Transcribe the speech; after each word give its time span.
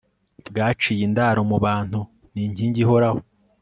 bwaciye 0.49 1.01
indaro 1.07 1.41
mu 1.49 1.57
bantu, 1.65 1.99
ni 2.33 2.41
inkingi 2.47 2.79
ihoraho 2.83 3.19